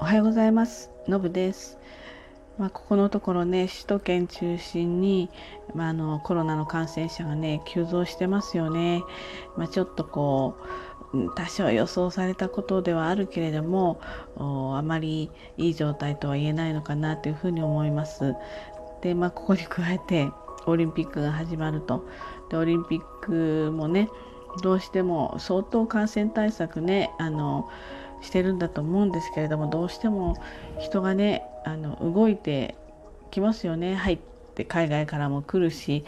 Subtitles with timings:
[0.00, 0.90] おはようございます。
[1.08, 1.78] のぶです。
[2.56, 5.28] まあ、ここのところね、首都圏中心に、
[5.74, 9.02] まあ、あのコロナの感染者がね、急増してますよね。
[9.58, 10.56] まあ、ちょっとこ
[11.12, 14.00] う、多少予想されたことではあるけれども、
[14.38, 18.34] あまりいい状態とは言えないのかなというふうに思います。
[19.02, 20.30] で、まあ、ここに加えて、
[20.64, 22.06] オリンピックが始まると。
[22.48, 24.08] で、オリンピックもね、
[24.62, 27.68] どうしても相当感染対策ね、あの、
[28.22, 30.36] してるんだと思うんですけれどもどうしても
[30.78, 32.74] 人がねあの動いて
[33.30, 33.94] きますよね。
[33.94, 34.18] 入っ
[34.54, 36.04] て海外からも来るし、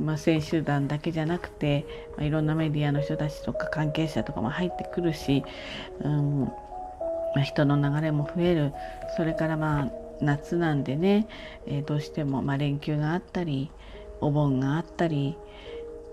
[0.00, 1.86] まあ、選手団だけじゃなくて、
[2.16, 5.44] まあ、いろんなメディアの人たちとか関係者とかも入ってくるし、
[6.00, 6.52] うんま
[7.36, 8.72] あ、人の流れも増える。
[9.16, 11.26] それからまあ夏なんでね、
[11.66, 13.70] えー、どうしてもま連休があったり
[14.20, 15.36] お盆があったり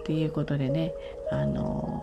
[0.01, 0.93] っていうことでね
[1.31, 2.01] あの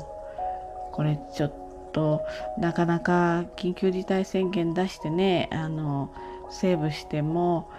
[0.92, 1.65] これちょっと
[1.96, 2.26] と
[2.58, 6.12] なかなか緊急事態宣言出してねあの
[6.50, 7.70] セーブしても、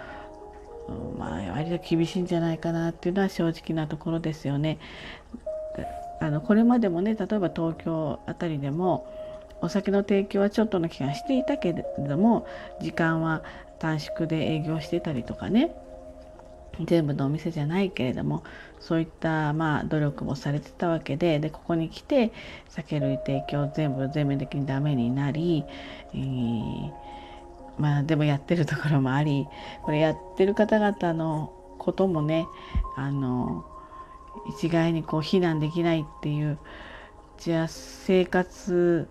[1.16, 4.78] まあ、割と厳しいんじゃないかなっていうのは正直なところですよね。
[6.20, 9.06] あのこれまでもね例えば東京あたりでも
[9.60, 12.44] お酒の提供はちょっとの期間していたけれども
[12.80, 13.44] 時間は
[13.78, 15.70] 短縮で営業してたりとかね
[16.84, 18.44] 全部のお店じゃないけれども
[18.80, 22.32] そういったまあ努力もされてたわけででここに来て
[22.68, 25.64] 酒類提供全部全面的にダメになり、
[26.14, 26.90] えー、
[27.78, 29.46] まあでもやってるところもあり
[29.82, 32.46] これやってる方々のこともね
[32.96, 33.64] あの
[34.48, 36.58] 一概にこう非難できないっていう
[37.38, 39.08] じゃあ生活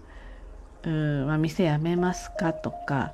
[0.84, 3.14] うん、まあ、店辞めますかとか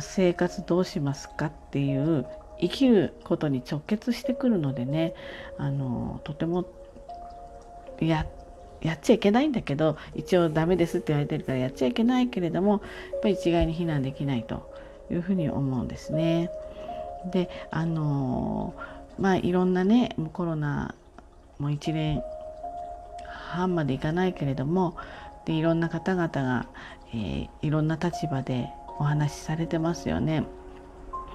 [0.00, 2.26] 生活どうしますかっていう
[2.62, 5.14] 生きることに直結してくるのでね
[5.58, 6.64] あのとても
[8.00, 12.82] やっちゃいけないんだけど一応ダメですって言われてるからやっちゃいけないけれども
[13.12, 14.72] やっぱり一概に非難できないと
[15.10, 16.50] いうふうに思うんですね。
[17.32, 18.74] であの
[19.18, 20.94] まあいろんなねコロナ
[21.58, 22.22] も1年
[23.26, 24.96] 半までいかないけれども
[25.46, 26.68] でいろんな方々が、
[27.12, 30.44] えー、いろんな立場でお話しされてますよね。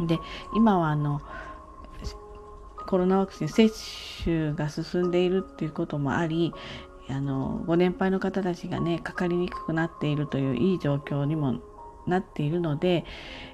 [0.01, 0.19] で
[0.53, 1.21] 今はあの
[2.87, 3.71] コロナワクチン接
[4.23, 6.53] 種が進んでいるっていうこともあり
[7.09, 11.59] あのご年配の方たちがねかかりにくくなっているといういい状況にも
[12.07, 13.05] なっているので、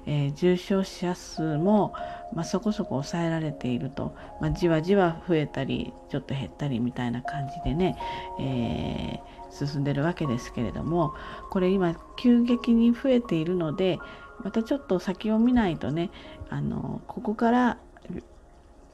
[0.06, 1.92] えー、重症者数も、
[2.34, 7.96] まあ、そこそこ抑えられていると、まあ、じわじわ増えたりちょっと減ったりみたいな感じでね、
[8.40, 11.14] えー、進んでるわけですけれども
[11.50, 13.98] これ今急激に増えているので
[14.42, 16.10] またちょっと先を見ないとね
[16.50, 17.78] あのここから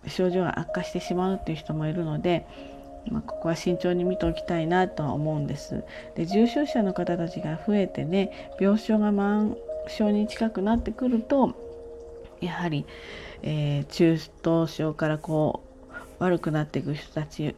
[0.07, 2.47] 症状が悪化してしまうっていう人もいるので、
[3.11, 5.85] まあ、ここは慎重に見ておきたいなとは思うんです。
[6.17, 9.57] で重症者の方たちが増えてね病床が満
[9.89, 11.55] 床に近くなってくると
[12.41, 12.87] やはり、
[13.43, 17.55] えー、中等症からこう悪くなっていく人たち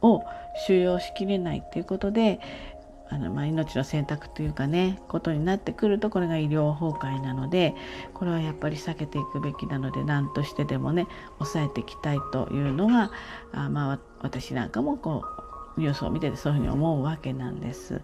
[0.00, 0.24] を
[0.66, 2.40] 収容しきれないっていうことで
[3.08, 7.74] あのまあ、命の選択というかねことになってくるとこれが医療崩壊なので
[8.14, 11.06] これはやっぱり避けていくべきなので何としてでもね
[11.38, 13.12] 抑えていきたいというのが
[13.52, 15.24] あ、まあ、私なんかもこ
[15.76, 18.02] うニュースを見ててそういうふうに思うわけなんです。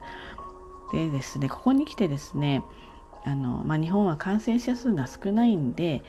[0.92, 2.62] でですねここに来てですね
[3.24, 6.02] あの、まあ、日本は感染者数が少ないんで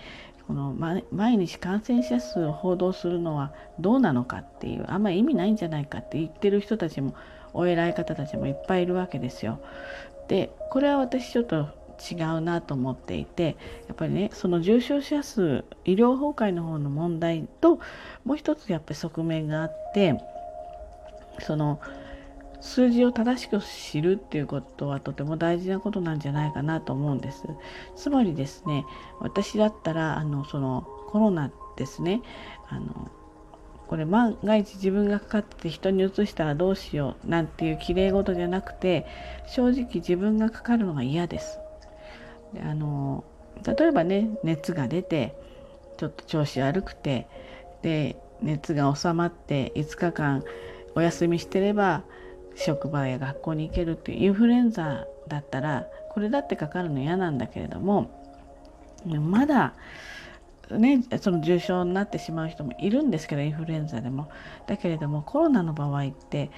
[0.47, 0.73] この
[1.11, 7.15] 毎日感染者数を報道するのはどうなのかっていうあんまり意味ないんじゃないかって言ってる人たちも
[7.53, 9.59] お偉い方たちもいっぱいいるわけですよ。
[10.27, 11.67] でこれは私ちょっと
[12.11, 13.55] 違うなと思っていて
[13.87, 17.79] やっぱりねその重症者数医療崩壊の方の問題と
[18.25, 20.19] もう一つやっぱり側面があって
[21.39, 21.79] その
[22.61, 27.43] 数字を正しく知るっていうことはとても大事なことなんじゃないかなと思うんです。
[27.95, 28.85] つまりですね
[29.19, 32.21] 私だったらあのそのコロナですね
[32.69, 33.11] あの
[33.87, 39.05] これ万が一自分がかかって人にうつしたらどうしようなんていうきれい事じゃなくて
[39.47, 41.59] 正直自分がかかるのが嫌です。
[42.53, 43.23] であの
[43.65, 45.35] 例えばね熱が出て
[45.97, 47.27] ちょっと調子悪くて
[47.81, 50.43] で熱が収まって5日間
[50.95, 52.03] お休みしてれば
[52.55, 58.11] 職場や学校に行けるっていうインフルエンザだったらこれだってかかるの嫌なんだけれども
[59.05, 59.73] まだ
[60.77, 64.29] ね、その重症になってしまう人もいるんですけどインフルエンザでも
[64.67, 66.51] だけれどもコロナの場合って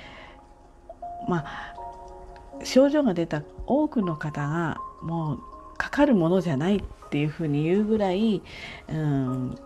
[1.27, 1.75] まあ
[2.63, 5.39] 症状が出た多くの方がもう
[5.77, 8.41] かかるものじゃないっていうふうに言うぐらい
[8.87, 9.57] 何て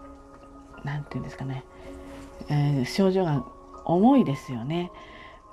[0.83, 1.63] 言うんですかね、
[2.49, 3.45] えー、症状が
[3.85, 4.91] 重いですよね。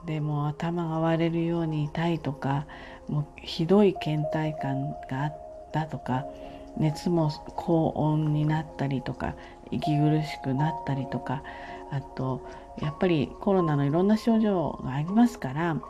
[0.05, 2.67] でも頭が割れるように痛いとか
[3.09, 5.39] もうひどい倦怠感があっ
[5.73, 6.27] たとか
[6.77, 9.35] 熱も高温になったりとか
[9.71, 11.43] 息苦しくなったりとか
[11.91, 12.47] あと
[12.81, 15.81] やっぱりコロナのいろんな症状がありますから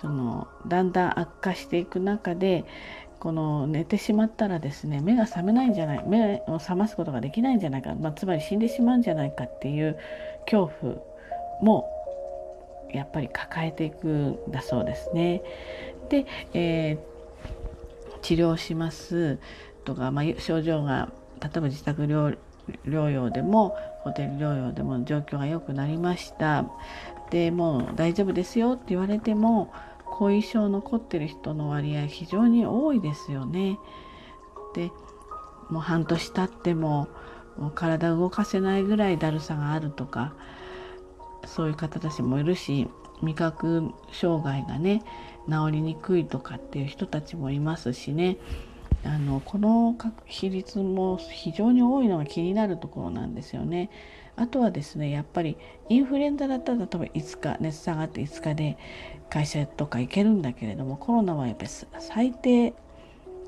[0.00, 2.64] そのだんだん悪化していく中で
[3.20, 9.98] この寝てしまったらですね目が覚めないんじゃない目を覚ますことができないんじゃないか、まあ、つまり死んでしまうんじゃないかっていう
[10.44, 10.96] 恐怖
[11.62, 11.88] も
[12.92, 15.42] やっぱり抱えていくんだそうですね。
[16.08, 19.38] で、えー、治療します
[19.84, 22.36] とか、まあ、症状が例えば自宅療
[23.10, 26.66] 養でもホテル療養でも状況が良くなりました
[27.30, 29.72] でもう大丈夫ですよって言われても
[30.04, 33.80] 後遺症残ってる人の割合非常に多いですよね。
[34.74, 34.92] で
[35.70, 37.08] もう半年経っても
[37.56, 40.34] もう体動かせないぐらいだるさがあるとか
[41.46, 42.88] そういう方たちもいるし
[43.22, 45.02] 味覚障害がね
[45.48, 48.36] 治りにくいとかっていう人たちもいますしね
[49.04, 53.90] あのこの比率も非常に多いのが気になるところなんですよね。
[54.36, 55.56] あとはですねやっぱり
[55.88, 58.78] インフルエンザだったら例えば5日熱下がって5日で
[59.30, 61.70] 会社とか行けるんだけれどもコロナはやっぱり
[62.00, 62.74] 最低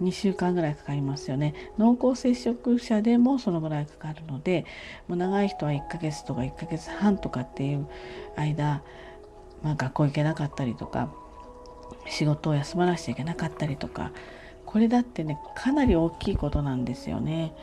[0.01, 4.65] 2週間ぐらいかかりますよね濃厚接触者でもそのぐらいかかるので
[5.09, 7.89] もう長い人は1ヶ月とか1ヶ月半とかっていう
[8.37, 8.83] 間、
[9.63, 11.13] まあ、学校行けなかったりとか
[12.09, 14.13] 仕事を休まなくちゃいけなかったりとか
[14.77, 17.55] これだってねかなり大きいことなんですよね。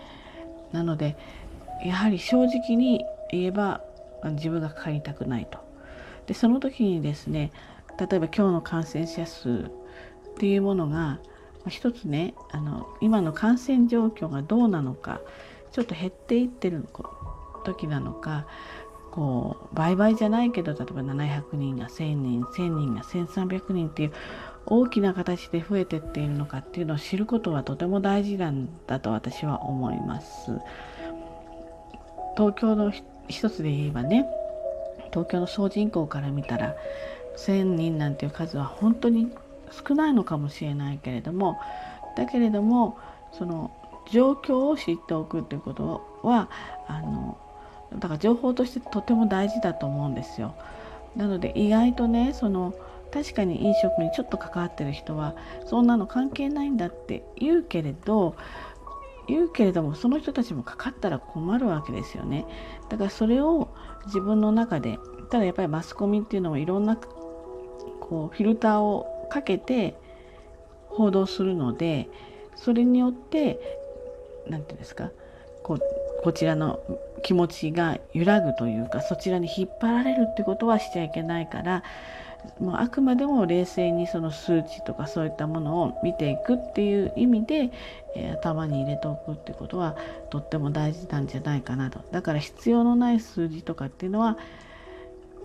[0.71, 1.15] なので
[1.85, 3.83] やはり正直に言えば
[4.31, 5.59] 自分がかかりたくないと。
[6.25, 7.51] でその時にですね
[7.99, 11.19] 例えば今日の感染者数っていうものが
[11.69, 15.21] 一つねあの今の感染状況がどうなのか
[15.71, 16.87] ちょっと減っていってる
[17.63, 18.47] 時なのか
[19.11, 24.13] こう倍々じゃないけど例えば700人が1000人1000人が1300人っていう
[24.65, 30.51] 大きな形で増えてっているのかっていうのを知ることはとても大事なんだと私は思います。
[32.35, 32.91] 東京の
[33.27, 34.25] 一つで言えばね
[35.11, 36.75] 東京の総人口から見たら
[37.37, 39.31] 1,000人なんていう数は本当に
[39.87, 41.59] 少ないのかもしれないけれども
[42.15, 42.97] だけれども
[43.31, 43.71] その
[44.11, 46.49] 状況を知っておくっていうことは
[46.87, 47.37] あの
[47.93, 50.55] だから情報としてとても大事だと思うんですよ。
[51.15, 52.73] なので意外とねその
[53.13, 55.35] 確かに飲食にちょっと関わってる人は
[55.67, 58.35] そんなの関係ないんだって言うけれど
[59.27, 62.45] 言うけれどもその人たちもかかったら困るわけですよね。
[62.89, 63.69] だからそれを
[64.07, 64.97] 自分の中で
[65.29, 69.95] ただやっぱりマスコミっていうのもいろんなこうフィルターをかけて
[70.87, 72.09] 報道するので
[72.55, 73.59] それによって
[74.47, 75.11] 何て言うんですか
[75.63, 75.79] こう
[76.23, 76.79] こちらの
[77.21, 81.83] 気持ちが揺らぐというかそちらに引っ張られるってことはしちゃいけないから
[82.59, 87.71] もうあくまでも冷静にその数値とかそういったものを見ていくっていう意味で、
[88.15, 89.95] えー、頭に入れておくってことは
[90.29, 92.01] とっても大事なんじゃないかなと。
[92.11, 94.37] だから必要のない数字とかっていうのは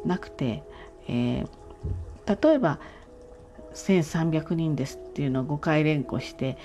[0.05, 0.63] なくて、
[1.09, 2.81] えー、例えば
[3.75, 6.59] 1300人ですっていうのを5回連呼して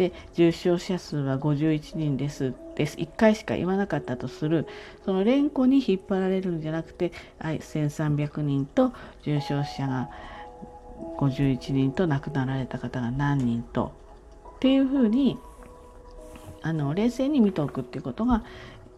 [0.00, 2.54] で重症者数は51人です。
[2.74, 2.96] です。
[2.96, 4.66] 1回しか言わなかったとする。
[5.04, 8.94] その連呼に引っ張られるんじゃなくて、はい、1300人と
[9.24, 10.08] 重症者が
[11.18, 13.92] 51人と亡くなられた方が何人と。
[14.56, 15.38] っていうふうに
[16.62, 18.42] あの冷静に見ておくっていうことが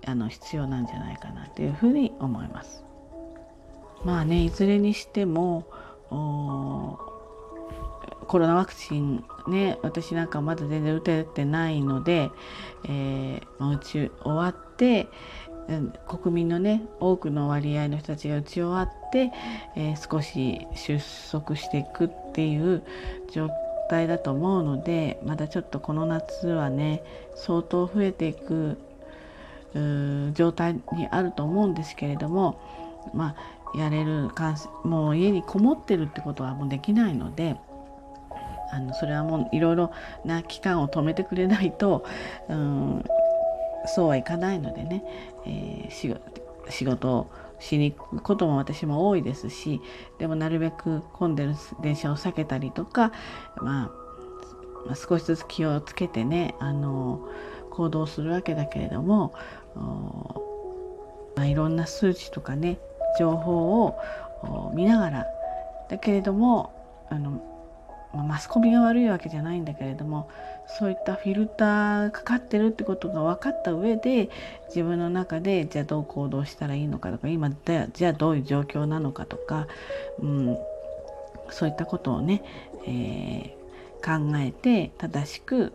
[0.07, 1.49] あの必要なんじゃないかな。
[1.49, 2.85] というふうに思います。
[4.05, 5.67] まあねいずれにしても
[8.27, 12.31] コロナワクチンね私なんかまだ全然打ててないので、
[12.85, 15.09] えー、打ち終わって
[15.69, 19.31] うん国民のね多くの割合の人たちが打ち終わって、
[19.77, 20.99] えー、少し収
[21.31, 22.83] 束していくっていう
[23.31, 23.49] 状
[23.89, 27.03] 態だと思うのでまだちょっとこの夏はね
[27.35, 28.79] 相当増えていく
[30.35, 32.61] 状態にあると思うんですけれども
[33.15, 33.35] ま
[33.75, 34.29] あやれる
[34.85, 37.57] もう家にこもってるってことはもうできないので。
[38.73, 39.93] あのそれはもういろいろ
[40.25, 42.05] な期間を止めてくれないと、
[42.49, 43.05] うん、
[43.87, 45.05] そうはいかないのでね、
[45.47, 49.81] えー、仕事をしに行くことも私も多いですし
[50.19, 53.13] でもなるべく混んでる電車を避けたりとか、
[53.57, 57.29] まあ、まあ、少しずつ気をつけてねあの
[57.71, 59.35] 行動するわけだけれども、
[61.37, 62.79] まあ、いろんな数値とかね
[63.19, 65.27] 情報を見ながら。
[65.93, 66.73] だけれども
[67.11, 67.52] あの
[68.15, 70.29] まマスコミが悪いわけじゃないんだけれども
[70.67, 74.31] そういったフィルターかかってるってことが分かった上で
[74.69, 79.67] 自分の中でじゃあどう行動したらいいのかとか今じゃあどういう状況なのかとか、
[80.21, 80.57] うん、
[81.51, 82.43] そういったことをね、
[82.87, 85.73] えー、考えて正しく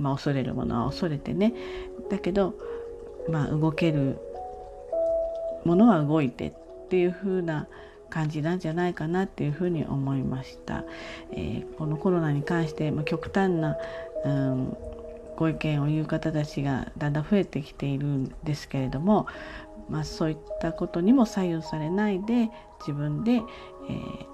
[0.00, 1.52] まあ、恐れるものは恐れてね。
[2.10, 2.54] だけど、
[3.28, 4.18] まあ、動ける
[5.64, 6.52] ものは動いてっ
[6.88, 7.68] ていう風な
[8.10, 10.84] 感じなんじゃないかなっていうふうに思いました。
[11.32, 13.76] えー、このコロナに関して、まあ、極端な、
[14.24, 14.76] うん、
[15.36, 19.26] ご意見を言う方たちがだんだん増えてきているんですけれども、
[19.88, 22.50] まあ、そういったことにも左右されないで
[22.80, 24.26] 自分で、えー、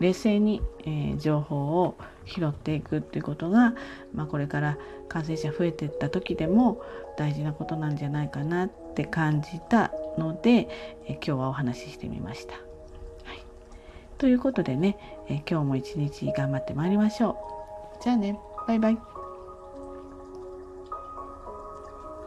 [0.00, 3.74] 冷静に、えー、情報を拾っていくっていうことが、
[4.14, 6.80] まあ、これから感染者増えていった時でも
[7.18, 10.68] 大事なことなんじゃないかなって感じたので、
[11.06, 12.69] えー、今日はお話ししてみました。
[14.20, 14.98] ということでね、
[15.28, 17.30] えー、今日も一日頑張ってまいりましょ
[17.98, 18.02] う。
[18.02, 19.09] じゃあねバイバイ。